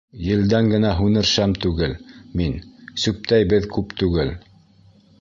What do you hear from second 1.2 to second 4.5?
шәм түгел мин, Сүптәй беҙ күп түгел.